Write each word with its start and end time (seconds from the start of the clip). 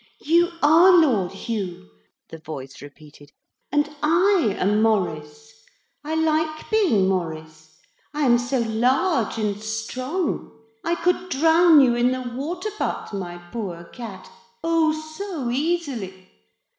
'You 0.21 0.51
are 0.63 0.91
Lord 0.93 1.31
Hugh,' 1.31 1.91
the 2.29 2.39
voice 2.39 2.81
repeated, 2.81 3.31
'and 3.71 3.87
I 4.01 4.55
am 4.57 4.81
Maurice. 4.81 5.53
I 6.03 6.15
like 6.15 6.71
being 6.71 7.07
Maurice. 7.07 7.77
I 8.11 8.23
am 8.23 8.39
so 8.39 8.61
large 8.61 9.37
and 9.37 9.61
strong. 9.61 10.59
I 10.83 10.95
could 10.95 11.29
drown 11.29 11.81
you 11.81 11.93
in 11.93 12.11
the 12.11 12.33
water 12.35 12.71
butt, 12.79 13.13
my 13.13 13.37
poor 13.51 13.83
cat 13.83 14.27
oh, 14.63 14.91
so 15.15 15.51
easily. 15.51 16.29